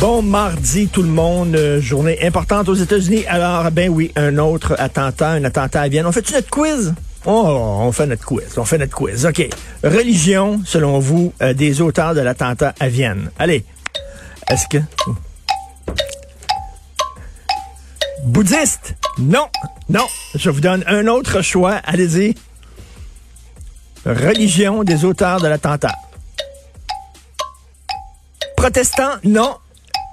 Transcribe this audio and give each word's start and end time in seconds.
Bon 0.00 0.20
mardi 0.22 0.88
tout 0.88 1.02
le 1.02 1.08
monde, 1.08 1.54
Euh, 1.54 1.80
journée 1.80 2.18
importante 2.26 2.68
aux 2.68 2.74
États-Unis. 2.74 3.24
Alors 3.26 3.70
ben 3.70 3.88
oui, 3.88 4.12
un 4.16 4.38
autre 4.38 4.74
attentat, 4.78 5.30
un 5.30 5.44
attentat 5.44 5.82
à 5.82 5.88
Vienne. 5.88 6.06
On 6.06 6.12
fait-tu 6.12 6.32
notre 6.32 6.50
quiz? 6.50 6.94
Oh, 7.24 7.78
on 7.80 7.92
fait 7.92 8.06
notre 8.06 8.24
quiz, 8.24 8.58
on 8.58 8.64
fait 8.64 8.78
notre 8.78 8.94
quiz. 8.96 9.26
OK. 9.26 9.48
Religion, 9.84 10.60
selon 10.64 10.98
vous, 10.98 11.32
euh, 11.40 11.54
des 11.54 11.80
auteurs 11.80 12.14
de 12.14 12.20
l'attentat 12.20 12.74
à 12.80 12.88
Vienne. 12.88 13.30
Allez. 13.38 13.64
Est-ce 14.50 14.66
que... 14.66 14.78
Bouddhiste? 18.24 18.94
Non, 19.18 19.46
non. 19.88 20.06
Je 20.34 20.50
vous 20.50 20.60
donne 20.60 20.82
un 20.86 21.06
autre 21.06 21.42
choix. 21.42 21.74
Allez-y. 21.84 22.34
Religion 24.04 24.82
des 24.82 25.04
auteurs 25.04 25.40
de 25.40 25.46
l'attentat. 25.46 25.94
Protestant? 28.56 29.12
Non. 29.24 29.56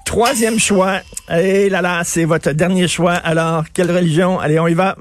Troisième 0.09 0.57
choix. 0.57 1.02
Et 1.31 1.69
là 1.69 1.83
là, 1.83 2.02
c'est 2.03 2.25
votre 2.25 2.52
dernier 2.52 2.88
choix. 2.88 3.13
Alors, 3.13 3.65
quelle 3.71 3.91
religion? 3.91 4.39
Allez, 4.39 4.59
on 4.59 4.67
y 4.67 4.73
va. 4.73 4.95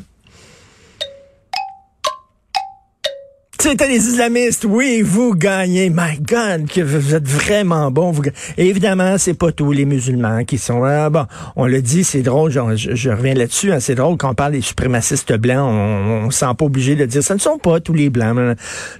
C'était 3.58 3.88
les 3.88 4.06
islamistes. 4.06 4.66
Oui, 4.68 5.00
vous 5.00 5.34
gagnez. 5.34 5.88
My 5.88 6.18
God, 6.20 6.68
que 6.70 6.82
vous 6.82 7.14
êtes 7.14 7.26
vraiment 7.26 7.90
bon. 7.90 8.12
Évidemment, 8.58 9.16
c'est 9.16 9.32
pas 9.32 9.50
tous 9.50 9.72
les 9.72 9.86
musulmans 9.86 10.44
qui 10.44 10.58
sont 10.58 10.80
là. 10.80 11.08
Bon, 11.08 11.24
on 11.56 11.64
le 11.66 11.80
dit, 11.80 12.04
c'est 12.04 12.20
drôle. 12.20 12.50
je, 12.52 13.08
reviens 13.08 13.32
là-dessus. 13.32 13.72
hein, 13.72 13.80
c'est 13.80 13.94
drôle 13.94 14.18
quand 14.18 14.32
on 14.32 14.34
parle 14.34 14.52
des 14.52 14.60
suprémacistes 14.60 15.32
blancs. 15.32 15.70
On, 15.72 16.26
on 16.26 16.30
se 16.30 16.40
sent 16.40 16.54
pas 16.58 16.66
obligé 16.66 16.96
de 16.96 17.06
dire, 17.06 17.22
ce 17.22 17.32
ne 17.32 17.38
sont 17.38 17.56
pas 17.56 17.80
tous 17.80 17.94
les 17.94 18.10
blancs. 18.10 18.36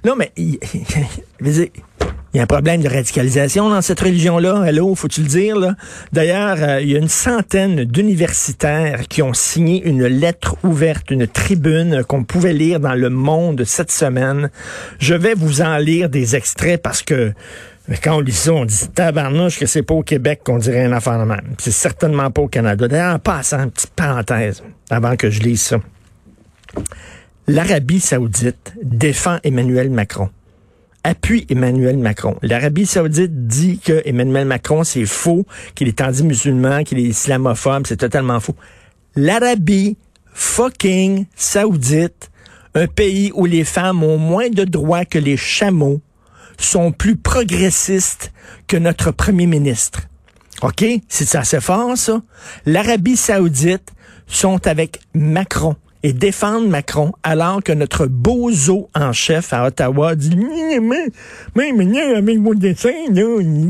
Non, 0.03 0.15
mais 0.17 0.31
il, 2.33 2.37
y 2.37 2.39
a 2.39 2.43
un 2.43 2.47
problème 2.47 2.81
de 2.81 2.89
radicalisation 2.89 3.69
dans 3.69 3.81
cette 3.81 3.99
religion-là. 3.99 4.63
Hello, 4.65 4.93
faut-tu 4.95 5.21
le 5.21 5.27
dire? 5.27 5.75
D'ailleurs, 6.13 6.57
euh, 6.59 6.81
il 6.81 6.91
y 6.91 6.95
a 6.95 6.99
une 6.99 7.09
centaine 7.09 7.83
d'universitaires 7.83 9.07
qui 9.07 9.21
ont 9.21 9.33
signé 9.33 9.83
une 9.87 10.05
lettre 10.05 10.55
ouverte, 10.63 11.11
une 11.11 11.27
tribune 11.27 12.03
qu'on 12.03 12.23
pouvait 12.23 12.53
lire 12.53 12.79
dans 12.79 12.93
Le 12.93 13.09
Monde 13.09 13.63
cette 13.65 13.91
semaine. 13.91 14.49
Je 14.99 15.15
vais 15.15 15.33
vous 15.33 15.61
en 15.61 15.77
lire 15.77 16.09
des 16.09 16.35
extraits 16.35 16.81
parce 16.81 17.01
que 17.01 17.33
quand 18.03 18.17
on 18.17 18.21
lit 18.21 18.31
ça, 18.31 18.53
on 18.53 18.65
dit 18.65 18.87
tabarnouche 18.93 19.57
que 19.59 19.65
c'est 19.65 19.83
pas 19.83 19.95
au 19.95 20.03
Québec 20.03 20.41
qu'on 20.45 20.59
dirait 20.59 20.85
un 20.85 20.91
affaire 20.91 21.19
de 21.19 21.25
même. 21.25 21.55
C'est 21.57 21.71
certainement 21.71 22.29
pas 22.29 22.41
au 22.43 22.47
Canada. 22.47 22.87
D'ailleurs, 22.87 23.15
en 23.15 23.19
passant, 23.19 23.63
une 23.63 23.71
petite 23.71 23.93
parenthèse 23.95 24.63
avant 24.89 25.15
que 25.15 25.29
je 25.29 25.39
lise 25.41 25.61
ça. 25.61 25.77
L'Arabie 27.47 27.99
saoudite 27.99 28.73
défend 28.83 29.39
Emmanuel 29.43 29.89
Macron 29.89 30.29
appuie 31.03 31.45
Emmanuel 31.49 31.97
Macron. 31.97 32.35
L'Arabie 32.41 32.85
saoudite 32.85 33.47
dit 33.47 33.79
que 33.79 34.01
Emmanuel 34.05 34.45
Macron, 34.45 34.83
c'est 34.83 35.05
faux, 35.05 35.45
qu'il 35.75 35.87
est 35.87 36.01
anti-musulman, 36.01 36.83
qu'il 36.83 36.99
est 36.99 37.03
islamophobe, 37.03 37.87
c'est 37.87 37.97
totalement 37.97 38.39
faux. 38.39 38.55
L'Arabie 39.15 39.97
fucking 40.33 41.25
saoudite, 41.35 42.29
un 42.75 42.87
pays 42.87 43.31
où 43.33 43.45
les 43.45 43.63
femmes 43.63 44.03
ont 44.03 44.17
moins 44.17 44.49
de 44.49 44.63
droits 44.63 45.05
que 45.05 45.19
les 45.19 45.37
chameaux, 45.37 46.01
sont 46.57 46.91
plus 46.91 47.15
progressistes 47.15 48.31
que 48.67 48.77
notre 48.77 49.11
premier 49.11 49.47
ministre. 49.47 50.01
OK? 50.61 50.83
C'est 51.07 51.35
assez 51.35 51.61
fort, 51.61 51.97
ça? 51.97 52.21
L'Arabie 52.65 53.15
saoudite 53.15 53.93
sont 54.27 54.67
avec 54.67 54.99
Macron 55.13 55.75
et 56.03 56.13
défendent 56.13 56.69
Macron 56.69 57.11
alors 57.23 57.61
que 57.61 57.71
notre 57.71 58.05
bozo 58.05 58.89
en 58.95 59.11
chef 59.11 59.53
à 59.53 59.65
Ottawa 59.65 60.15
dit 60.15 60.35
mais, 60.35 60.79
mais, 60.79 61.71
mais, 61.73 62.15
avec 62.15 62.39
vos 62.39 62.55
dessins, 62.55 62.89
là, 63.11 63.23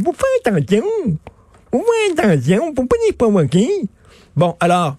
faut 0.03 0.13
faire 0.13 0.53
attention. 0.53 0.83
Faut 1.71 1.83
faire 2.15 2.29
attention, 2.29 2.73
faut 2.75 2.85
pas 2.85 2.95
les 3.07 3.13
provoquer. 3.13 3.69
Bon, 4.35 4.55
alors, 4.59 4.97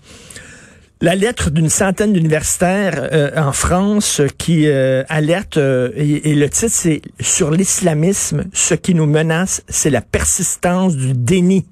la 1.00 1.14
lettre 1.14 1.50
d'une 1.50 1.70
centaine 1.70 2.12
d'universitaires 2.12 3.08
euh, 3.12 3.30
en 3.36 3.52
France 3.52 4.20
qui 4.36 4.66
euh, 4.66 5.04
alerte, 5.08 5.56
euh, 5.56 5.90
et, 5.94 6.30
et 6.30 6.34
le 6.34 6.50
titre 6.50 6.72
c'est 6.72 7.00
Sur 7.20 7.50
l'islamisme, 7.50 8.44
ce 8.52 8.74
qui 8.74 8.94
nous 8.94 9.06
menace, 9.06 9.62
c'est 9.68 9.90
la 9.90 10.02
persistance 10.02 10.96
du 10.96 11.14
déni. 11.14 11.64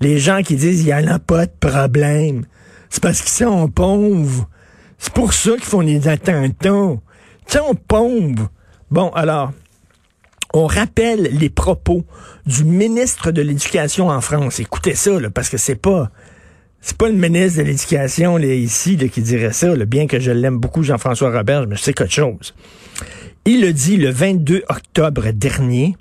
Les 0.00 0.18
gens 0.18 0.42
qui 0.42 0.54
disent 0.54 0.82
il 0.82 0.86
n'y 0.86 0.94
en 0.94 1.08
a 1.08 1.18
pas 1.18 1.46
de 1.46 1.52
problème, 1.58 2.44
c'est 2.90 3.02
parce 3.02 3.22
qu'ils 3.22 3.30
sont 3.30 3.68
pauvres. 3.68 4.48
C'est 4.98 5.12
pour 5.12 5.32
ça 5.32 5.52
qu'ils 5.52 5.62
font 5.62 5.82
des 5.82 6.08
attentats. 6.08 6.48
Ils 6.68 7.52
sont 7.52 7.74
pauvres. 7.86 8.50
Bon, 8.90 9.10
alors, 9.10 9.52
on 10.54 10.66
rappelle 10.66 11.28
les 11.32 11.50
propos 11.50 12.04
du 12.46 12.64
ministre 12.64 13.30
de 13.30 13.42
l'Éducation 13.42 14.08
en 14.08 14.20
France. 14.20 14.60
Écoutez 14.60 14.94
ça, 14.94 15.12
parce 15.32 15.48
que 15.48 15.56
c'est 15.56 15.76
pas... 15.76 16.10
C'est 16.80 16.96
pas 16.96 17.08
le 17.08 17.16
ministre 17.16 17.58
de 17.58 17.64
l'Éducation 17.64 18.38
ici 18.38 18.96
là, 18.96 19.08
qui 19.08 19.20
dirait 19.20 19.52
ça, 19.52 19.74
là, 19.74 19.84
bien 19.84 20.06
que 20.06 20.20
je 20.20 20.30
l'aime 20.30 20.58
beaucoup, 20.58 20.84
Jean-François 20.84 21.36
Robert, 21.36 21.66
mais 21.66 21.74
c'est 21.76 21.92
qu'autre 21.92 22.12
chose. 22.12 22.54
Il 23.44 23.62
le 23.62 23.72
dit 23.72 23.96
le 23.96 24.10
22 24.10 24.62
octobre 24.68 25.32
dernier. 25.32 25.96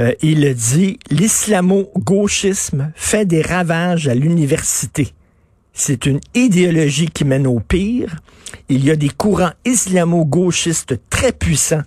Euh, 0.00 0.12
il 0.22 0.40
le 0.40 0.54
dit, 0.54 0.98
l'islamo-gauchisme 1.10 2.90
fait 2.94 3.26
des 3.26 3.42
ravages 3.42 4.08
à 4.08 4.14
l'université. 4.14 5.12
C'est 5.78 6.06
une 6.06 6.20
idéologie 6.34 7.10
qui 7.10 7.26
mène 7.26 7.46
au 7.46 7.60
pire. 7.60 8.16
Il 8.70 8.82
y 8.82 8.90
a 8.90 8.96
des 8.96 9.10
courants 9.10 9.52
islamo-gauchistes 9.66 10.98
très 11.10 11.32
puissants 11.32 11.82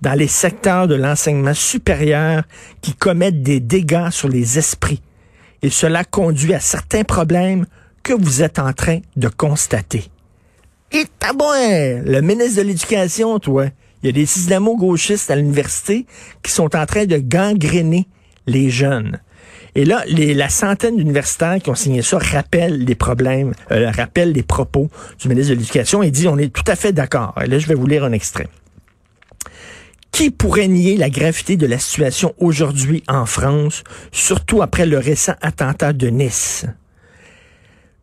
dans 0.00 0.14
les 0.14 0.28
secteurs 0.28 0.88
de 0.88 0.94
l'enseignement 0.94 1.52
supérieur 1.52 2.44
qui 2.80 2.94
commettent 2.94 3.42
des 3.42 3.60
dégâts 3.60 4.08
sur 4.08 4.28
les 4.30 4.58
esprits. 4.58 5.02
Et 5.60 5.68
cela 5.68 6.04
conduit 6.04 6.54
à 6.54 6.60
certains 6.60 7.04
problèmes 7.04 7.66
que 8.02 8.14
vous 8.14 8.42
êtes 8.42 8.58
en 8.58 8.72
train 8.72 9.00
de 9.14 9.28
constater. 9.28 10.04
Et 10.90 11.04
tabouin, 11.18 12.00
le 12.02 12.22
ministre 12.22 12.62
de 12.62 12.66
l'Éducation, 12.66 13.38
toi, 13.38 13.66
il 14.02 14.06
y 14.06 14.08
a 14.08 14.12
des 14.12 14.22
islamo-gauchistes 14.22 15.30
à 15.30 15.36
l'université 15.36 16.06
qui 16.42 16.50
sont 16.50 16.74
en 16.74 16.86
train 16.86 17.04
de 17.04 17.18
gangréner 17.18 18.08
les 18.46 18.70
jeunes. 18.70 19.20
Et 19.74 19.84
là, 19.84 20.04
les, 20.06 20.34
la 20.34 20.48
centaine 20.48 20.96
d'universitaires 20.96 21.58
qui 21.62 21.70
ont 21.70 21.74
signé 21.74 22.02
ça 22.02 22.18
rappellent 22.18 22.84
les 22.84 22.94
problèmes, 22.94 23.54
euh, 23.72 23.90
rappellent 23.90 24.32
les 24.32 24.42
propos 24.42 24.88
du 25.18 25.28
ministre 25.28 25.50
de 25.52 25.58
l'Éducation 25.58 26.02
et 26.02 26.10
dit 26.10 26.28
on 26.28 26.38
est 26.38 26.52
tout 26.52 26.64
à 26.66 26.76
fait 26.76 26.92
d'accord. 26.92 27.34
Et 27.42 27.46
là, 27.46 27.58
je 27.58 27.66
vais 27.66 27.74
vous 27.74 27.86
lire 27.86 28.04
un 28.04 28.12
extrait. 28.12 28.48
Qui 30.12 30.30
pourrait 30.30 30.68
nier 30.68 30.96
la 30.96 31.10
gravité 31.10 31.56
de 31.56 31.66
la 31.66 31.78
situation 31.78 32.34
aujourd'hui 32.38 33.02
en 33.08 33.26
France, 33.26 33.82
surtout 34.12 34.62
après 34.62 34.86
le 34.86 34.98
récent 34.98 35.34
attentat 35.42 35.92
de 35.92 36.08
Nice? 36.08 36.66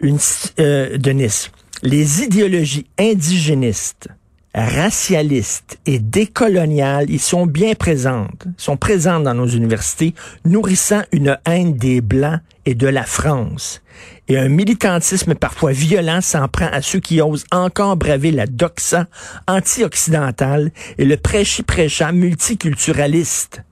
Une, 0.01 0.17
euh, 0.59 0.97
de 0.97 1.11
Nice. 1.11 1.51
Les 1.83 2.23
idéologies 2.23 2.87
indigénistes, 2.99 4.09
racialistes 4.53 5.79
et 5.85 5.99
décoloniales, 5.99 7.09
ils 7.09 7.21
sont 7.21 7.45
bien 7.45 7.73
présentes, 7.73 8.47
sont 8.57 8.77
présentes 8.77 9.23
dans 9.23 9.33
nos 9.33 9.47
universités, 9.47 10.13
nourrissant 10.45 11.01
une 11.11 11.37
haine 11.45 11.75
des 11.75 12.01
Blancs 12.01 12.41
et 12.65 12.75
de 12.75 12.87
la 12.87 13.03
France. 13.03 13.81
Et 14.27 14.37
un 14.37 14.49
militantisme 14.49 15.35
parfois 15.35 15.71
violent 15.71 16.21
s'en 16.21 16.47
prend 16.47 16.67
à 16.67 16.81
ceux 16.81 16.99
qui 16.99 17.21
osent 17.21 17.45
encore 17.51 17.97
braver 17.97 18.31
la 18.31 18.45
doxa 18.45 19.07
anti-occidentale 19.47 20.71
et 20.97 21.05
le 21.05 21.17
prêchi-prêchant 21.17 22.13
multiculturaliste. 22.13 23.63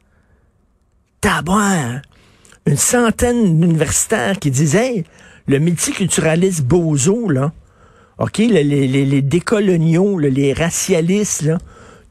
Tabouin! 1.21 2.01
Une 2.65 2.77
centaine 2.77 3.59
d'universitaires 3.59 4.37
qui 4.37 4.51
disaient, 4.51 5.03
le 5.47 5.59
multiculturaliste 5.59 6.63
bozo, 6.63 7.29
là, 7.29 7.51
OK, 8.19 8.38
les, 8.39 8.63
les, 8.63 8.88
les 8.88 9.21
décoloniaux, 9.21 10.19
les 10.19 10.54
racialistes, 10.54 11.44
là, 11.44 11.57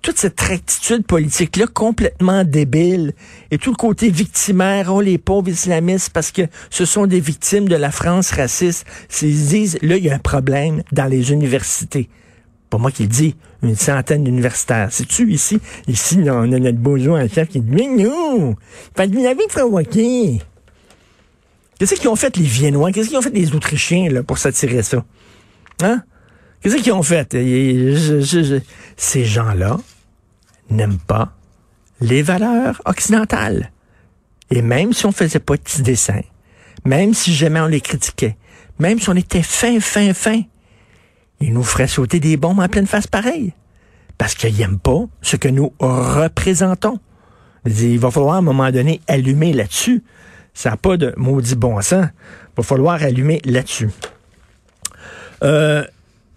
toute 0.01 0.17
cette 0.17 0.41
attitude 0.43 1.05
politique-là 1.05 1.67
complètement 1.67 2.45
débile 2.45 3.13
et 3.51 3.59
tout 3.59 3.71
le 3.71 3.77
côté 3.77 4.11
victimaire, 4.11 4.93
oh 4.93 5.01
les 5.01 5.19
pauvres 5.19 5.49
islamistes 5.49 6.11
parce 6.11 6.31
que 6.31 6.43
ce 6.71 6.85
sont 6.85 7.07
des 7.07 7.21
victimes 7.21 7.69
de 7.69 7.77
la 7.77 7.91
France 7.91 8.31
raciste. 8.31 8.87
Ils 9.23 9.49
disent, 9.49 9.79
là, 9.83 9.97
il 9.97 10.05
y 10.05 10.11
a 10.11 10.15
un 10.15 10.21
problème 10.21 10.83
dans 10.93 11.07
les 11.07 11.33
universités. 11.33 12.09
Pas 12.71 12.79
moi 12.79 12.91
qui 12.91 13.03
le 13.03 13.09
dis, 13.09 13.35
une 13.63 13.77
centaine 13.77 14.25
d'universitaires. 14.25 14.89
C'est-tu 14.91 15.33
ici? 15.33 15.59
Ici, 15.89 16.19
on 16.25 16.53
a 16.53 16.59
notre 16.59 16.79
bozo 16.79 17.17
en 17.17 17.29
chef 17.29 17.49
qui 17.49 17.61
dit, 17.61 17.71
mais 17.71 18.03
non! 18.03 18.57
Pas 18.95 19.07
de 19.07 19.15
la 19.17 19.35
vie 19.35 20.39
Qu'est-ce 21.79 21.95
qu'ils 21.95 22.09
ont 22.09 22.17
fait 22.17 22.37
les 22.37 22.45
Viennois? 22.45 22.93
Qu'est-ce 22.93 23.09
qu'ils 23.09 23.19
ont 23.19 23.23
fait 23.23 23.35
les 23.35 23.55
Autrichiens 23.55 24.11
là, 24.11 24.23
pour 24.23 24.39
s'attirer 24.39 24.83
ça? 24.83 25.05
Hein? 25.83 26.03
Qu'est-ce 26.61 26.77
qu'ils 26.77 26.93
ont 26.93 27.03
fait? 27.03 27.37
Ces 28.97 29.25
gens-là 29.25 29.79
n'aiment 30.71 30.99
pas 30.99 31.33
les 32.01 32.23
valeurs 32.23 32.81
occidentales. 32.85 33.71
Et 34.51 34.63
même 34.63 34.93
si 34.93 35.07
on 35.07 35.13
faisait 35.13 35.39
pas 35.39 35.57
de 35.57 35.63
petits 35.63 35.83
dessins, 35.83 36.23
même 36.85 37.15
si 37.15 37.35
jamais 37.35 37.61
on 37.61 37.67
les 37.67 37.81
critiquait, 37.81 38.37
même 38.79 38.99
si 38.99 39.09
on 39.09 39.17
était 39.17 39.43
fin, 39.43 39.81
fin, 39.81 40.15
fin, 40.15 40.43
ils 41.41 41.53
nous 41.53 41.63
feraient 41.63 41.89
sauter 41.89 42.21
des 42.21 42.37
bombes 42.37 42.61
en 42.61 42.69
pleine 42.69 42.87
face 42.87 43.07
pareil. 43.07 43.53
Parce 44.17 44.35
qu'ils 44.35 44.57
n'aiment 44.57 44.79
pas 44.81 45.05
ce 45.23 45.37
que 45.37 45.49
nous 45.49 45.73
représentons. 45.79 46.99
Il 47.65 47.99
va 47.99 48.11
falloir 48.11 48.37
à 48.37 48.39
un 48.39 48.43
moment 48.43 48.71
donné 48.71 49.01
allumer 49.07 49.53
là-dessus. 49.53 50.03
Ça 50.55 50.71
n'a 50.71 50.77
pas 50.77 50.97
de 50.97 51.15
maudit 51.17 51.55
bon 51.55 51.81
sens. 51.83 52.07
Il 52.07 52.57
va 52.57 52.63
falloir 52.63 53.03
allumer 53.03 53.41
là-dessus. 53.45 53.91
Euh, 55.43 55.85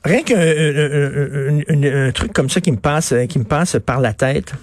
rien 0.03 0.23
qu'un 0.23 2.11
truc 2.11 2.33
comme 2.33 2.49
ça 2.49 2.61
qui 2.61 2.71
me 2.71 2.77
passe, 2.77 3.13
qui 3.29 3.39
me 3.39 3.45
passe 3.45 3.77
par 3.85 3.99
la 4.01 4.13
tête. 4.13 4.53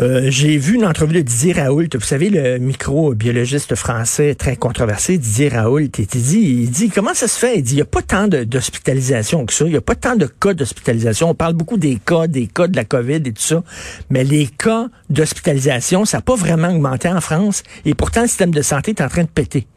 Euh, 0.00 0.26
j'ai 0.28 0.56
vu 0.56 0.74
une 0.74 0.84
entrevue 0.84 1.14
de 1.14 1.20
Didier 1.20 1.52
Raoult, 1.52 1.86
vous 1.94 2.00
savez, 2.00 2.28
le 2.28 2.58
microbiologiste 2.58 3.76
français 3.76 4.34
très 4.34 4.56
controversé, 4.56 5.18
Didier 5.18 5.50
Raoult, 5.50 5.78
il 5.82 6.06
dit, 6.06 6.40
il 6.40 6.70
dit, 6.70 6.90
comment 6.90 7.14
ça 7.14 7.28
se 7.28 7.38
fait? 7.38 7.58
Il 7.58 7.62
dit, 7.62 7.74
il 7.74 7.76
n'y 7.76 7.82
a 7.82 7.84
pas 7.84 8.02
tant 8.02 8.26
d'hospitalisation 8.26 9.46
que 9.46 9.52
ça, 9.52 9.66
il 9.66 9.70
n'y 9.70 9.76
a 9.76 9.80
pas 9.80 9.94
tant 9.94 10.16
de 10.16 10.26
cas 10.26 10.52
d'hospitalisation. 10.52 11.30
On 11.30 11.34
parle 11.34 11.52
beaucoup 11.52 11.76
des 11.76 12.00
cas, 12.04 12.26
des 12.26 12.48
cas 12.48 12.66
de 12.66 12.74
la 12.74 12.84
COVID 12.84 13.22
et 13.24 13.32
tout 13.32 13.40
ça, 13.40 13.62
mais 14.10 14.24
les 14.24 14.48
cas 14.48 14.88
d'hospitalisation, 15.10 16.04
ça 16.04 16.18
n'a 16.18 16.22
pas 16.22 16.34
vraiment 16.34 16.70
augmenté 16.70 17.08
en 17.08 17.20
France, 17.20 17.62
et 17.84 17.94
pourtant 17.94 18.22
le 18.22 18.26
système 18.26 18.50
de 18.50 18.62
santé 18.62 18.90
est 18.90 19.00
en 19.00 19.08
train 19.08 19.22
de 19.22 19.28
péter. 19.28 19.68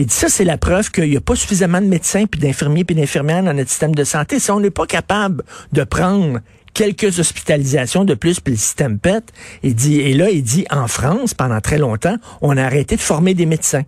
Il 0.00 0.06
dit 0.06 0.14
ça, 0.14 0.30
c'est 0.30 0.44
la 0.44 0.56
preuve 0.56 0.90
qu'il 0.90 1.10
n'y 1.10 1.16
a 1.18 1.20
pas 1.20 1.36
suffisamment 1.36 1.78
de 1.78 1.86
médecins, 1.86 2.24
puis 2.24 2.40
d'infirmiers, 2.40 2.84
puis 2.84 2.96
d'infirmières 2.96 3.42
dans 3.42 3.52
notre 3.52 3.68
système 3.68 3.94
de 3.94 4.04
santé. 4.04 4.38
Si 4.38 4.50
on 4.50 4.58
n'est 4.58 4.70
pas 4.70 4.86
capable 4.86 5.44
de 5.72 5.84
prendre 5.84 6.40
quelques 6.72 7.18
hospitalisations 7.18 8.06
de 8.06 8.14
plus, 8.14 8.40
puis 8.40 8.54
le 8.54 8.58
système 8.58 8.98
pète, 8.98 9.30
il 9.62 9.74
dit, 9.74 10.00
et 10.00 10.14
là, 10.14 10.30
il 10.30 10.42
dit, 10.42 10.64
en 10.70 10.88
France, 10.88 11.34
pendant 11.34 11.60
très 11.60 11.76
longtemps, 11.76 12.16
on 12.40 12.56
a 12.56 12.64
arrêté 12.64 12.96
de 12.96 13.00
former 13.02 13.34
des 13.34 13.44
médecins. 13.44 13.82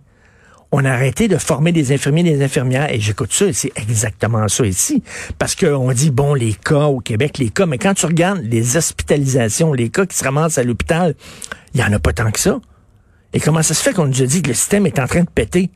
On 0.71 0.85
a 0.85 0.91
arrêté 0.91 1.27
de 1.27 1.39
former 1.39 1.71
des 1.71 1.91
infirmiers 1.91 2.21
et 2.21 2.37
des 2.37 2.43
infirmières. 2.43 2.93
Et 2.93 2.99
j'écoute 2.99 3.33
ça, 3.33 3.51
c'est 3.51 3.71
exactement 3.75 4.47
ça 4.49 4.67
ici. 4.67 5.01
Parce 5.39 5.55
qu'on 5.55 5.91
dit, 5.93 6.11
bon, 6.11 6.35
les 6.35 6.53
cas 6.53 6.85
au 6.85 6.99
Québec, 6.99 7.39
les 7.39 7.49
cas, 7.49 7.65
mais 7.65 7.79
quand 7.79 7.95
tu 7.95 8.05
regardes 8.05 8.43
les 8.43 8.77
hospitalisations, 8.77 9.73
les 9.73 9.89
cas 9.89 10.05
qui 10.05 10.15
se 10.15 10.23
ramassent 10.23 10.59
à 10.59 10.63
l'hôpital, 10.63 11.15
il 11.73 11.81
n'y 11.81 11.83
en 11.83 11.91
a 11.91 11.97
pas 11.97 12.13
tant 12.13 12.29
que 12.29 12.39
ça. 12.39 12.59
Et 13.33 13.39
comment 13.39 13.63
ça 13.63 13.73
se 13.73 13.81
fait 13.81 13.93
qu'on 13.93 14.05
nous 14.05 14.21
a 14.21 14.27
dit 14.27 14.43
que 14.43 14.49
le 14.49 14.53
système 14.53 14.85
est 14.85 14.99
en 14.99 15.07
train 15.07 15.21
de 15.21 15.29
péter? 15.29 15.71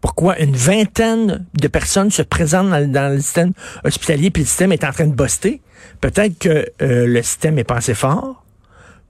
Pourquoi 0.00 0.38
une 0.38 0.54
vingtaine 0.54 1.46
de 1.60 1.68
personnes 1.68 2.10
se 2.10 2.22
présentent 2.22 2.70
dans, 2.70 3.12
le 3.12 3.20
système 3.20 3.52
hospitalier 3.84 4.30
puis 4.30 4.42
le 4.42 4.46
système 4.46 4.72
est 4.72 4.84
en 4.84 4.92
train 4.92 5.06
de 5.06 5.14
buster? 5.14 5.60
Peut-être 6.00 6.38
que 6.38 6.66
euh, 6.82 7.06
le 7.06 7.22
système 7.22 7.58
est 7.58 7.64
pas 7.64 7.76
assez 7.76 7.94
fort. 7.94 8.44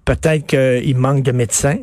Peut-être 0.04 0.46
qu'il 0.46 0.96
manque 0.96 1.22
de 1.22 1.32
médecins. 1.32 1.78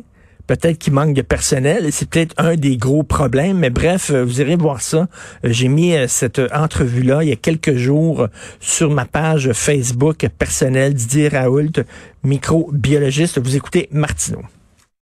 Peut-être 0.48 0.78
qu'il 0.78 0.92
manque 0.92 1.14
de 1.14 1.22
personnel. 1.22 1.92
C'est 1.92 2.08
peut-être 2.08 2.34
un 2.38 2.56
des 2.56 2.76
gros 2.76 3.02
problèmes. 3.02 3.58
Mais 3.58 3.70
bref, 3.70 4.10
euh, 4.10 4.24
vous 4.24 4.40
irez 4.40 4.56
voir 4.56 4.80
ça. 4.80 5.08
Euh, 5.44 5.48
j'ai 5.50 5.68
mis 5.68 5.94
cette 6.08 6.40
entrevue-là 6.52 7.22
il 7.22 7.28
y 7.28 7.32
a 7.32 7.36
quelques 7.36 7.76
jours 7.76 8.28
sur 8.58 8.90
ma 8.90 9.04
page 9.04 9.52
Facebook 9.52 10.26
personnelle 10.38 10.94
Didier 10.94 11.28
Raoult, 11.28 11.84
microbiologiste. 12.24 13.38
Vous 13.38 13.56
écoutez 13.56 13.88
Martineau. 13.92 14.42